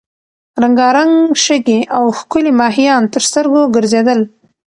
رنګارنګ 0.63 1.13
شګې 1.43 1.79
او 1.97 2.03
ښکلي 2.17 2.51
ماهیان 2.59 3.03
تر 3.13 3.21
سترګو 3.29 3.61
ګرځېدل. 3.75 4.19